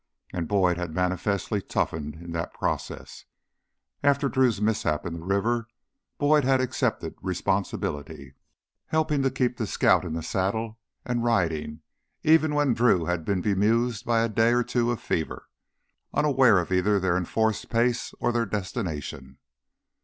[0.33, 3.25] And Boyd had manifestly toughened in that process.
[4.01, 5.67] After Drew's mishap in the river,
[6.17, 8.33] Boyd had accepted responsibility,
[8.87, 11.81] helping to keep the scout in the saddle and riding,
[12.23, 15.47] even when Drew had been bemused by a day or two of fever,
[16.15, 19.37] unaware of either their enforced pace or their destination.